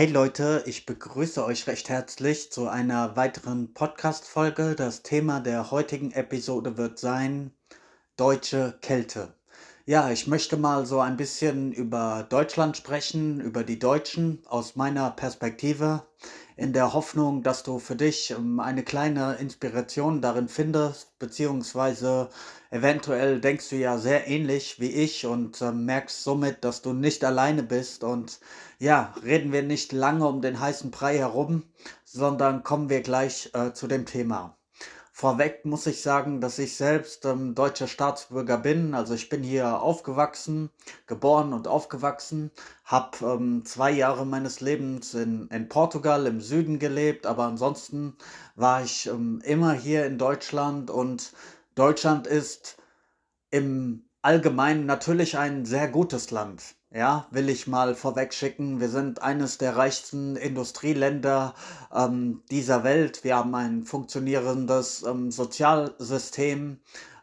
[0.00, 4.74] Hey Leute, ich begrüße euch recht herzlich zu einer weiteren Podcast-Folge.
[4.74, 7.52] Das Thema der heutigen Episode wird sein
[8.16, 9.34] Deutsche Kälte.
[9.84, 15.10] Ja, ich möchte mal so ein bisschen über Deutschland sprechen, über die Deutschen aus meiner
[15.10, 16.06] Perspektive,
[16.60, 22.28] in der Hoffnung, dass du für dich ähm, eine kleine Inspiration darin findest, beziehungsweise
[22.70, 27.24] eventuell denkst du ja sehr ähnlich wie ich und äh, merkst somit, dass du nicht
[27.24, 28.04] alleine bist.
[28.04, 28.40] Und
[28.78, 31.62] ja, reden wir nicht lange um den heißen Brei herum,
[32.04, 34.59] sondern kommen wir gleich äh, zu dem Thema.
[35.20, 38.94] Vorweg muss ich sagen, dass ich selbst ähm, deutscher Staatsbürger bin.
[38.94, 40.70] Also ich bin hier aufgewachsen,
[41.06, 42.50] geboren und aufgewachsen,
[42.86, 48.16] habe ähm, zwei Jahre meines Lebens in, in Portugal im Süden gelebt, aber ansonsten
[48.54, 51.34] war ich ähm, immer hier in Deutschland und
[51.74, 52.78] Deutschland ist
[53.50, 56.76] im Allgemeinen natürlich ein sehr gutes Land.
[56.92, 58.80] Ja, will ich mal vorweg schicken.
[58.80, 61.54] Wir sind eines der reichsten Industrieländer
[61.94, 63.22] ähm, dieser Welt.
[63.22, 66.80] Wir haben ein funktionierendes ähm, Sozialsystem.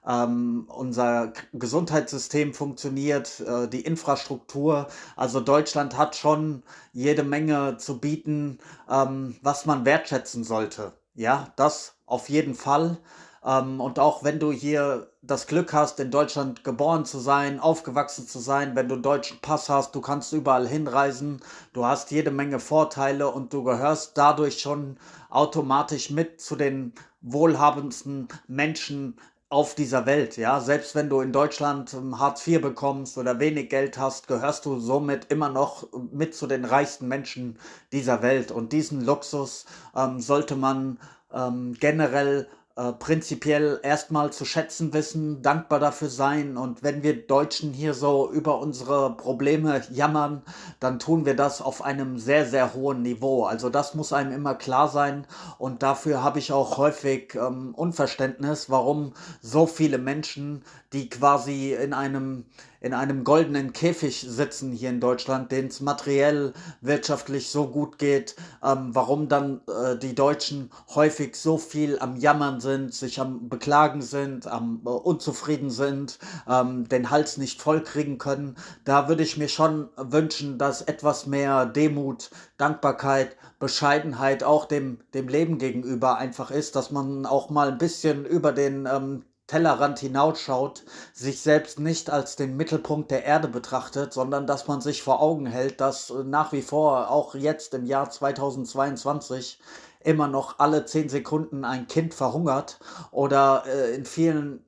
[0.08, 4.88] Ähm, unser Gesundheitssystem funktioniert, äh, die Infrastruktur.
[5.18, 8.60] Also Deutschland hat schon jede Menge zu bieten,
[8.90, 10.94] ähm, was man wertschätzen sollte.
[11.14, 13.00] Ja, das auf jeden Fall.
[13.48, 18.28] Ähm, und auch wenn du hier das Glück hast, in Deutschland geboren zu sein, aufgewachsen
[18.28, 21.42] zu sein, wenn du einen deutschen Pass hast, du kannst überall hinreisen,
[21.74, 24.98] du hast jede Menge Vorteile und du gehörst dadurch schon
[25.30, 29.18] automatisch mit zu den wohlhabendsten Menschen
[29.50, 30.60] auf dieser Welt, ja.
[30.60, 34.78] Selbst wenn du in Deutschland ähm, Hartz IV bekommst oder wenig Geld hast, gehörst du
[34.80, 37.58] somit immer noch mit zu den reichsten Menschen
[37.94, 38.52] dieser Welt.
[38.52, 41.00] Und diesen Luxus ähm, sollte man
[41.34, 46.58] ähm, generell äh, prinzipiell erstmal zu schätzen wissen, dankbar dafür sein.
[46.58, 50.44] Und wenn wir Deutschen hier so über unsere Probleme jammern,
[50.80, 53.46] dann tun wir das auf einem sehr, sehr hohen Niveau.
[53.46, 55.26] Also das muss einem immer klar sein.
[55.58, 60.64] Und dafür habe ich auch häufig ähm, Unverständnis, warum so viele Menschen,
[60.94, 62.46] die quasi in einem
[62.80, 68.36] in einem goldenen Käfig sitzen hier in Deutschland, denen es materiell, wirtschaftlich so gut geht,
[68.64, 74.02] ähm, warum dann äh, die Deutschen häufig so viel am Jammern sind, sich am Beklagen
[74.02, 78.56] sind, am äh, unzufrieden sind, ähm, den Hals nicht voll kriegen können.
[78.86, 85.28] Da würde ich mir schon wünschen, dass etwas mehr Demut, Dankbarkeit, Bescheidenheit auch dem, dem
[85.28, 90.84] Leben gegenüber einfach ist, dass man auch mal ein bisschen über den ähm, Tellerrand hinausschaut,
[91.14, 95.46] sich selbst nicht als den Mittelpunkt der Erde betrachtet, sondern dass man sich vor Augen
[95.46, 99.60] hält, dass äh, nach wie vor auch jetzt im Jahr 2022
[100.04, 102.80] immer noch alle zehn Sekunden ein Kind verhungert
[103.12, 104.64] oder äh, in vielen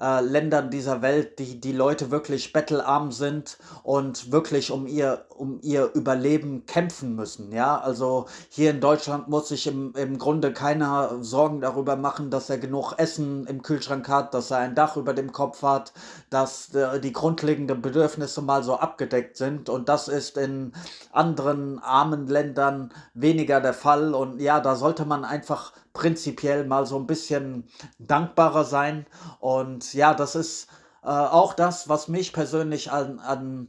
[0.00, 5.60] äh, Ländern dieser Welt, die die Leute wirklich bettelarm sind und wirklich um ihr, um
[5.62, 7.52] ihr Überleben kämpfen müssen.
[7.52, 12.50] Ja, also hier in Deutschland muss sich im, im Grunde keiner Sorgen darüber machen, dass
[12.50, 15.92] er genug Essen im Kühlschrank hat, dass er ein Dach über dem Kopf hat,
[16.28, 19.68] dass äh, die grundlegenden Bedürfnisse mal so abgedeckt sind.
[19.68, 20.72] Und das ist in
[21.12, 24.14] anderen armen Ländern weniger der Fall.
[24.14, 27.68] Und ja, da sollte man einfach prinzipiell mal so ein bisschen
[27.98, 29.06] dankbarer sein.
[29.38, 30.68] Und ja, das ist
[31.02, 33.68] äh, auch das, was mich persönlich an, an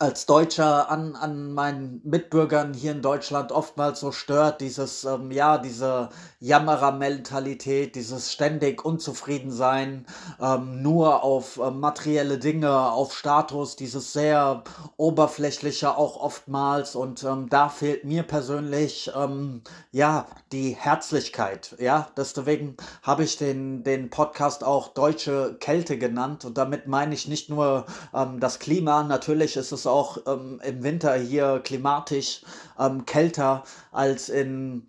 [0.00, 5.56] als Deutscher an, an meinen Mitbürgern hier in Deutschland oftmals so stört, dieses, ähm, ja,
[5.56, 6.08] diese
[6.40, 10.04] Jammerer-Mentalität, dieses ständig Unzufriedensein,
[10.40, 14.64] ähm, nur auf äh, materielle Dinge, auf Status, dieses sehr
[14.96, 16.96] oberflächliche auch oftmals.
[16.96, 19.62] Und ähm, da fehlt mir persönlich, ähm,
[19.92, 26.44] ja, die Herzlichkeit, ja, deswegen habe ich den, den Podcast auch Deutsche Kälte genannt.
[26.44, 30.82] Und damit meine ich nicht nur ähm, das Klima, natürlich ist es auch ähm, im
[30.82, 32.42] Winter hier klimatisch
[32.78, 34.88] ähm, kälter als in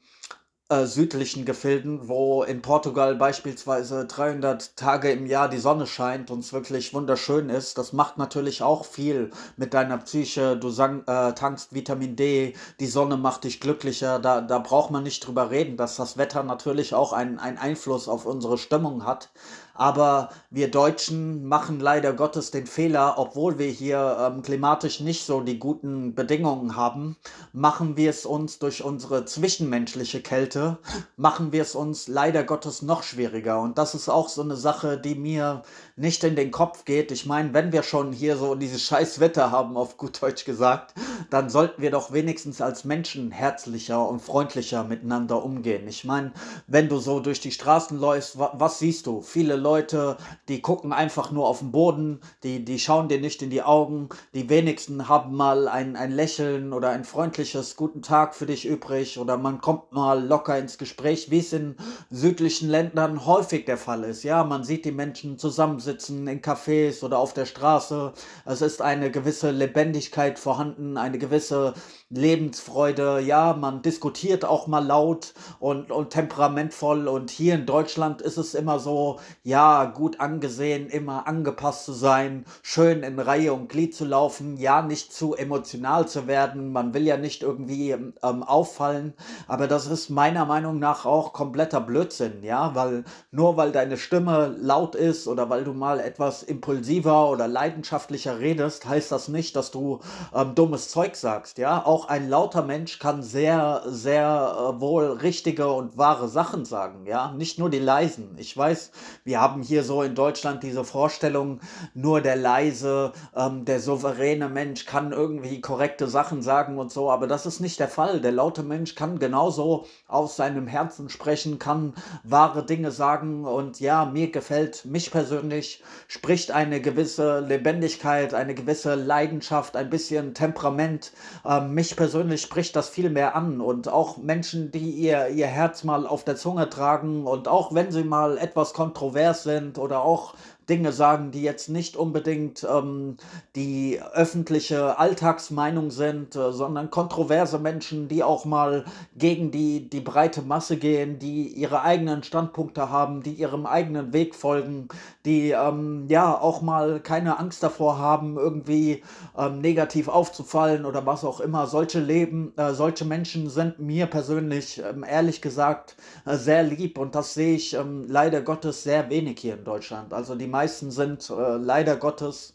[0.67, 6.39] äh, südlichen Gefilden, wo in Portugal beispielsweise 300 Tage im Jahr die Sonne scheint und
[6.39, 7.77] es wirklich wunderschön ist.
[7.77, 10.57] Das macht natürlich auch viel mit deiner Psyche.
[10.57, 14.17] Du sang, äh, tankst Vitamin D, die Sonne macht dich glücklicher.
[14.17, 18.25] Da, da braucht man nicht drüber reden, dass das Wetter natürlich auch einen Einfluss auf
[18.25, 19.29] unsere Stimmung hat.
[19.75, 25.41] Aber wir Deutschen machen leider Gottes den Fehler, obwohl wir hier ähm, klimatisch nicht so
[25.41, 27.17] die guten Bedingungen haben,
[27.51, 30.77] machen wir es uns durch unsere zwischenmenschliche Kälte,
[31.17, 33.59] machen wir es uns leider Gottes noch schwieriger.
[33.61, 35.63] Und das ist auch so eine Sache, die mir
[35.97, 37.11] nicht in den Kopf geht.
[37.11, 40.93] Ich meine, wenn wir schon hier so dieses scheiß Wetter haben, auf gut Deutsch gesagt,
[41.29, 45.87] dann sollten wir doch wenigstens als Menschen herzlicher und freundlicher miteinander umgehen.
[45.87, 46.31] Ich meine,
[46.67, 49.21] wenn du so durch die Straßen läufst, was siehst du?
[49.21, 50.17] Viele Leute,
[50.47, 54.09] die gucken einfach nur auf den Boden, die, die schauen dir nicht in die Augen.
[54.35, 59.17] Die wenigsten haben mal ein, ein Lächeln oder ein freundliches Guten Tag für dich übrig
[59.17, 61.77] oder man kommt mal locker ins Gespräch, wie es in
[62.11, 64.21] südlichen Ländern häufig der Fall ist.
[64.21, 68.13] Ja, man sieht die Menschen zusammensitzen in Cafés oder auf der Straße.
[68.45, 71.73] Es ist eine gewisse Lebendigkeit vorhanden, eine gewisse
[72.09, 73.19] Lebensfreude.
[73.19, 77.07] Ja, man diskutiert auch mal laut und, und temperamentvoll.
[77.07, 82.45] Und hier in Deutschland ist es immer so, ja, gut angesehen, immer angepasst zu sein,
[82.61, 86.71] schön in Reihe und Glied zu laufen, ja, nicht zu emotional zu werden.
[86.71, 89.13] Man will ja nicht irgendwie ähm, auffallen.
[89.47, 94.55] Aber das ist meiner Meinung nach auch kompletter Blödsinn, ja, weil nur weil deine Stimme
[94.59, 99.71] laut ist oder weil du mal etwas impulsiver oder leidenschaftlicher redest, heißt das nicht, dass
[99.71, 99.99] du
[100.33, 101.83] ähm, dummes Zeug sagst, ja.
[101.85, 107.31] Auch ein lauter Mensch kann sehr, sehr äh, wohl richtige und wahre Sachen sagen, ja,
[107.31, 108.35] nicht nur die leisen.
[108.37, 108.91] Ich weiß,
[109.23, 111.59] wir haben hier so in Deutschland diese Vorstellung,
[111.93, 117.27] nur der leise, ähm, der souveräne Mensch kann irgendwie korrekte Sachen sagen und so, aber
[117.27, 118.21] das ist nicht der Fall.
[118.21, 121.93] Der laute Mensch kann genauso aus seinem Herzen sprechen, kann
[122.23, 128.95] wahre Dinge sagen und ja, mir gefällt, mich persönlich spricht eine gewisse Lebendigkeit, eine gewisse
[128.95, 131.11] Leidenschaft, ein bisschen Temperament
[131.45, 135.45] äh, mich mich persönlich spricht das viel mehr an und auch Menschen, die ihr, ihr
[135.45, 140.01] Herz mal auf der Zunge tragen und auch wenn sie mal etwas kontrovers sind oder
[140.01, 140.33] auch
[140.69, 143.17] Dinge sagen, die jetzt nicht unbedingt ähm,
[143.55, 148.85] die öffentliche Alltagsmeinung sind, äh, sondern kontroverse Menschen, die auch mal
[149.15, 154.35] gegen die, die breite Masse gehen, die ihre eigenen Standpunkte haben, die ihrem eigenen Weg
[154.35, 154.87] folgen,
[155.25, 159.03] die ähm, ja auch mal keine Angst davor haben, irgendwie
[159.37, 161.67] ähm, negativ aufzufallen oder was auch immer.
[161.67, 165.95] Solche Leben, äh, solche Menschen sind mir persönlich ähm, ehrlich gesagt
[166.25, 170.13] äh, sehr lieb und das sehe ich ähm, leider Gottes sehr wenig hier in Deutschland.
[170.13, 172.54] Also die meisten sind äh, leider Gottes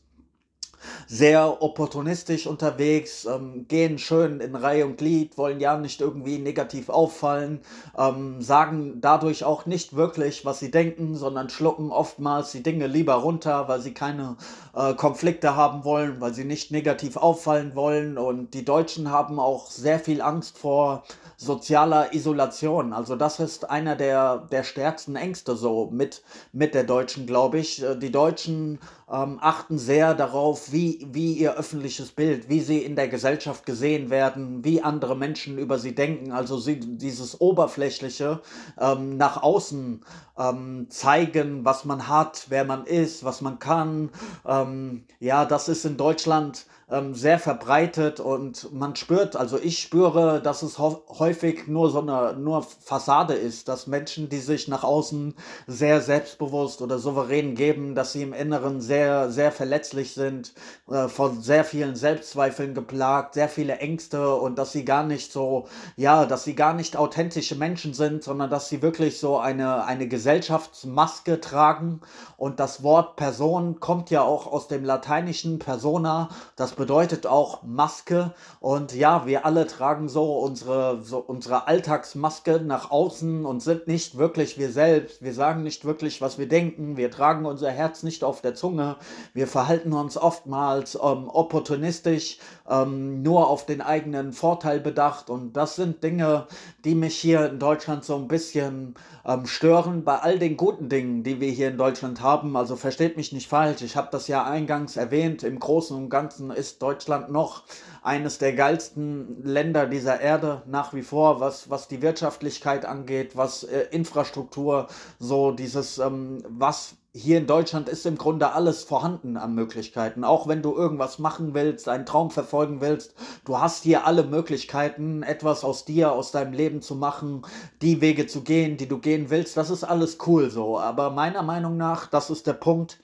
[1.07, 6.89] sehr opportunistisch unterwegs, ähm, gehen schön in Reihe und Glied, wollen ja nicht irgendwie negativ
[6.89, 7.61] auffallen,
[7.99, 13.15] ähm, sagen dadurch auch nicht wirklich, was sie denken, sondern schlucken oftmals die Dinge lieber
[13.15, 14.37] runter, weil sie keine
[14.75, 18.19] äh, Konflikte haben wollen, weil sie nicht negativ auffallen wollen.
[18.19, 21.05] Und die Deutschen haben auch sehr viel Angst vor
[21.37, 22.93] sozialer Isolation.
[22.93, 26.23] Also das ist einer der, der stärksten Ängste so mit,
[26.53, 27.83] mit der Deutschen, glaube ich.
[27.83, 28.79] Äh, die Deutschen
[29.13, 34.11] ähm, achten sehr darauf, wie, wie ihr öffentliches Bild, wie sie in der Gesellschaft gesehen
[34.11, 36.33] werden, wie andere Menschen über sie denken.
[36.33, 38.41] Also sie, dieses Oberflächliche
[38.79, 40.05] ähm, nach außen
[40.39, 44.11] ähm, zeigen, was man hat, wer man ist, was man kann.
[44.47, 50.41] Ähm, ja, das ist in Deutschland ähm, sehr verbreitet und man spürt, also ich spüre,
[50.43, 55.35] dass es häufig nur so eine nur Fassade ist, dass Menschen, die sich nach außen
[55.67, 60.53] sehr selbstbewusst oder souverän geben, dass sie im Inneren sehr, sehr verletzlich sind,
[60.91, 65.69] äh, von sehr vielen Selbstzweifeln geplagt, sehr viele Ängste und dass sie gar nicht so,
[65.97, 70.09] ja, dass sie gar nicht authentische Menschen sind, sondern dass sie wirklich so eine, eine
[70.09, 72.01] Gesellschaftsmaske tragen.
[72.37, 78.33] Und das Wort Person kommt ja auch aus dem lateinischen Persona, das bedeutet auch Maske.
[78.59, 84.17] Und ja, wir alle tragen so unsere, so unsere Alltagsmaske nach außen und sind nicht
[84.17, 85.23] wirklich wir selbst.
[85.23, 86.97] Wir sagen nicht wirklich, was wir denken.
[86.97, 88.97] Wir tragen unser Herz nicht auf der Zunge.
[89.35, 95.29] Wir verhalten uns oftmals ähm, opportunistisch, ähm, nur auf den eigenen Vorteil bedacht.
[95.29, 96.47] Und das sind Dinge,
[96.87, 98.95] die mich hier in Deutschland so ein bisschen
[99.27, 100.03] ähm, stören.
[100.03, 102.57] Bei all den guten Dingen, die wir hier in Deutschland haben.
[102.57, 103.83] Also versteht mich nicht falsch.
[103.83, 105.43] Ich habe das ja eingangs erwähnt.
[105.43, 107.65] Im Großen und Ganzen ist ist Deutschland noch
[108.03, 113.65] eines der geilsten Länder dieser Erde nach wie vor, was, was die Wirtschaftlichkeit angeht, was
[113.65, 114.87] äh, Infrastruktur,
[115.19, 120.23] so dieses, ähm, was hier in Deutschland ist im Grunde alles vorhanden an Möglichkeiten.
[120.23, 125.25] Auch wenn du irgendwas machen willst, einen Traum verfolgen willst, du hast hier alle Möglichkeiten,
[125.25, 127.43] etwas aus dir, aus deinem Leben zu machen,
[127.83, 129.57] die Wege zu gehen, die du gehen willst.
[129.57, 130.79] Das ist alles cool so.
[130.79, 133.01] Aber meiner Meinung nach, das ist der Punkt,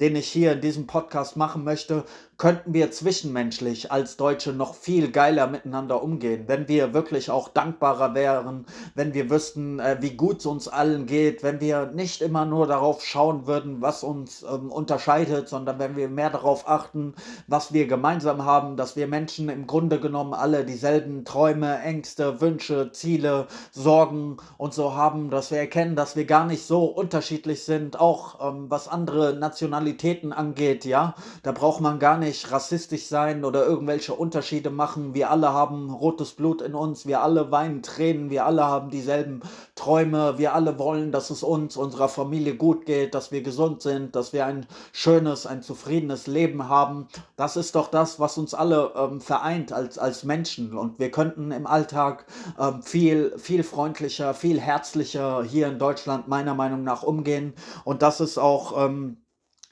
[0.00, 2.04] den ich hier in diesem Podcast machen möchte,
[2.38, 8.14] könnten wir zwischenmenschlich als Deutsche noch viel geiler miteinander umgehen, wenn wir wirklich auch dankbarer
[8.14, 12.44] wären, wenn wir wüssten, äh, wie gut es uns allen geht, wenn wir nicht immer
[12.44, 17.14] nur darauf schauen würden, was uns ähm, unterscheidet, sondern wenn wir mehr darauf achten,
[17.46, 22.92] was wir gemeinsam haben, dass wir Menschen im Grunde genommen alle dieselben Träume, Ängste, Wünsche,
[22.92, 27.98] Ziele, Sorgen und so haben, dass wir erkennen, dass wir gar nicht so unterschiedlich sind,
[27.98, 33.44] auch ähm, was andere Nationalitäten Nationalitäten angeht, ja, da braucht man gar nicht rassistisch sein
[33.44, 35.14] oder irgendwelche Unterschiede machen.
[35.14, 39.42] Wir alle haben rotes Blut in uns, wir alle weinen Tränen, wir alle haben dieselben
[39.74, 44.16] Träume, wir alle wollen, dass es uns, unserer Familie gut geht, dass wir gesund sind,
[44.16, 47.06] dass wir ein schönes, ein zufriedenes Leben haben.
[47.36, 50.76] Das ist doch das, was uns alle ähm, vereint als, als Menschen.
[50.76, 52.26] Und wir könnten im Alltag
[52.58, 57.54] ähm, viel, viel freundlicher, viel herzlicher hier in Deutschland meiner Meinung nach umgehen.
[57.84, 59.18] Und das ist auch ähm,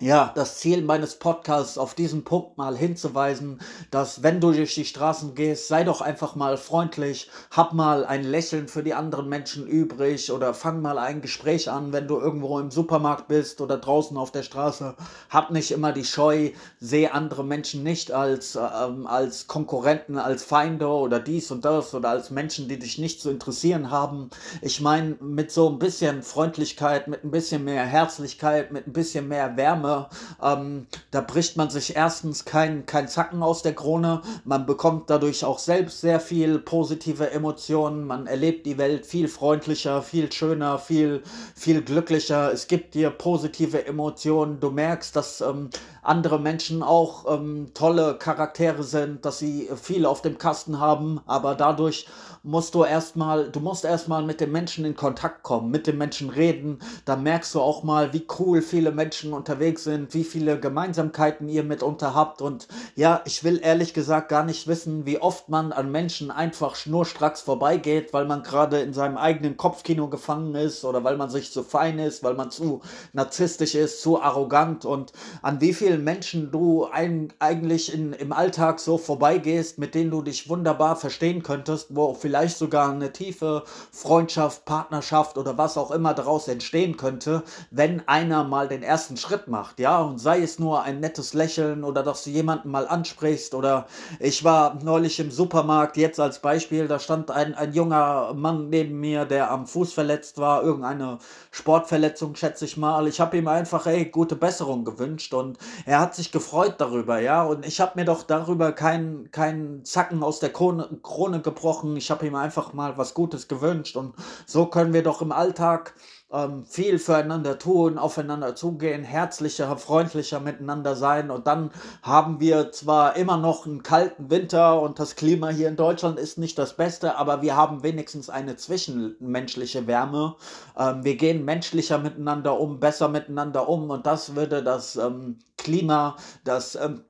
[0.00, 3.60] ja, das Ziel meines Podcasts auf diesen Punkt mal hinzuweisen,
[3.92, 8.24] dass wenn du durch die Straßen gehst, sei doch einfach mal freundlich, hab mal ein
[8.24, 12.58] Lächeln für die anderen Menschen übrig oder fang mal ein Gespräch an, wenn du irgendwo
[12.58, 14.96] im Supermarkt bist oder draußen auf der Straße.
[15.30, 20.88] Hab nicht immer die Scheu, sehe andere Menschen nicht als, ähm, als Konkurrenten, als Feinde
[20.88, 24.30] oder dies und das oder als Menschen, die dich nicht zu interessieren haben.
[24.60, 29.28] Ich meine, mit so ein bisschen Freundlichkeit, mit ein bisschen mehr Herzlichkeit, mit ein bisschen
[29.28, 30.09] mehr Wärme, Wärme.
[30.43, 34.23] Ähm, da bricht man sich erstens kein, kein Zacken aus der Krone.
[34.45, 38.07] Man bekommt dadurch auch selbst sehr viel positive Emotionen.
[38.07, 41.23] Man erlebt die Welt viel freundlicher, viel schöner, viel,
[41.55, 42.53] viel glücklicher.
[42.53, 44.61] Es gibt dir positive Emotionen.
[44.61, 45.71] Du merkst, dass ähm,
[46.04, 51.54] andere Menschen auch ähm, tolle Charaktere sind, dass sie viel auf dem Kasten haben, aber
[51.54, 52.06] dadurch
[52.44, 56.28] musst du erstmal, du musst erstmal mit den Menschen in Kontakt kommen, mit den Menschen
[56.28, 56.78] reden.
[57.06, 61.64] Da merkst du auch mal, wie cool viele Menschen unterwegs sind, wie viele Gemeinsamkeiten ihr
[61.64, 62.42] mitunter habt.
[62.42, 66.76] Und ja, ich will ehrlich gesagt gar nicht wissen, wie oft man an Menschen einfach
[66.76, 71.50] schnurstracks vorbeigeht, weil man gerade in seinem eigenen Kopfkino gefangen ist oder weil man sich
[71.50, 72.82] zu fein ist, weil man zu
[73.14, 78.80] narzisstisch ist, zu arrogant und an wie vielen Menschen du ein, eigentlich in, im Alltag
[78.80, 84.64] so vorbeigehst, mit denen du dich wunderbar verstehen könntest, wo vielleicht sogar eine tiefe Freundschaft,
[84.64, 89.80] Partnerschaft oder was auch immer daraus entstehen könnte, wenn einer mal den ersten Schritt macht,
[89.80, 93.86] ja, und sei es nur ein nettes Lächeln oder dass du jemanden mal ansprichst oder
[94.20, 99.00] ich war neulich im Supermarkt, jetzt als Beispiel, da stand ein, ein junger Mann neben
[99.00, 101.18] mir, der am Fuß verletzt war, irgendeine
[101.50, 103.06] Sportverletzung, schätze ich mal.
[103.08, 107.43] Ich habe ihm einfach, ey, gute Besserung gewünscht und er hat sich gefreut darüber, ja,
[107.43, 111.97] und ich habe mir doch darüber keinen kein Zacken aus der Krone, Krone gebrochen.
[111.97, 113.97] Ich habe ihm einfach mal was Gutes gewünscht.
[113.97, 114.14] Und
[114.47, 115.95] so können wir doch im Alltag
[116.35, 121.31] ähm, viel füreinander tun, aufeinander zugehen, herzlicher, freundlicher miteinander sein.
[121.31, 121.71] Und dann
[122.03, 126.38] haben wir zwar immer noch einen kalten Winter und das Klima hier in Deutschland ist
[126.38, 130.37] nicht das Beste, aber wir haben wenigstens eine zwischenmenschliche Wärme.
[130.76, 136.17] Ähm, wir gehen menschlicher miteinander um, besser miteinander um und das würde das ähm, Klima,
[136.45, 137.05] das ähm,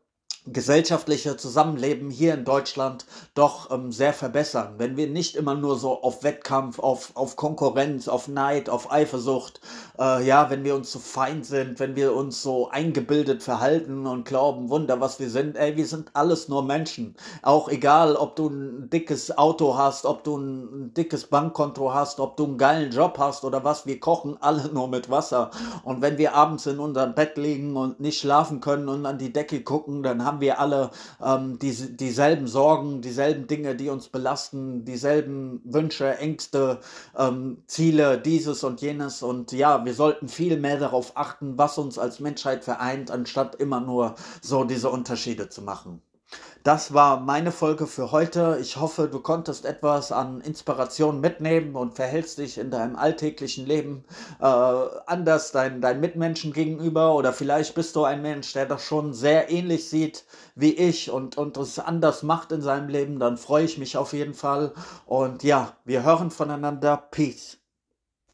[0.47, 4.75] gesellschaftliche Zusammenleben hier in Deutschland doch ähm, sehr verbessern.
[4.77, 9.61] Wenn wir nicht immer nur so auf Wettkampf, auf, auf Konkurrenz, auf Neid, auf Eifersucht,
[9.99, 14.25] äh, ja, wenn wir uns so fein sind, wenn wir uns so eingebildet verhalten und
[14.25, 17.15] glauben, Wunder, was wir sind, ey, wir sind alles nur Menschen.
[17.43, 22.37] Auch egal, ob du ein dickes Auto hast, ob du ein dickes Bankkonto hast, ob
[22.37, 25.51] du einen geilen Job hast oder was, wir kochen alle nur mit Wasser.
[25.85, 29.33] Und wenn wir abends in unserem Bett liegen und nicht schlafen können und an die
[29.33, 30.91] Decke gucken, dann haben haben wir alle
[31.23, 36.81] ähm, die, dieselben Sorgen, dieselben Dinge, die uns belasten, dieselben Wünsche, Ängste,
[37.17, 39.23] ähm, Ziele, dieses und jenes.
[39.23, 43.81] Und ja, wir sollten viel mehr darauf achten, was uns als Menschheit vereint, anstatt immer
[43.81, 46.03] nur so diese Unterschiede zu machen.
[46.65, 48.57] Das war meine Folge für heute.
[48.59, 54.03] Ich hoffe, du konntest etwas an Inspiration mitnehmen und verhältst dich in deinem alltäglichen Leben
[54.41, 57.17] äh, anders deinen dein Mitmenschen gegenüber.
[57.17, 61.37] Oder vielleicht bist du ein Mensch, der das schon sehr ähnlich sieht wie ich und,
[61.37, 63.19] und es anders macht in seinem Leben.
[63.19, 64.73] Dann freue ich mich auf jeden Fall.
[65.05, 66.97] Und ja, wir hören voneinander.
[67.11, 67.59] Peace.